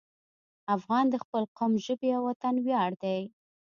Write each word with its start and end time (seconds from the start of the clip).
افغان 0.75 1.05
د 1.09 1.15
خپل 1.23 1.43
قوم، 1.57 1.73
ژبې 1.85 2.09
او 2.17 2.23
وطن 2.29 2.55
ویاړ 2.65 2.91
دی. 3.03 3.21